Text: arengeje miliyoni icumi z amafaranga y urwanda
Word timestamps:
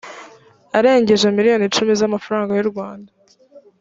arengeje 0.77 1.27
miliyoni 1.37 1.63
icumi 1.69 1.91
z 1.99 2.01
amafaranga 2.07 2.51
y 2.53 2.61
urwanda 2.65 3.11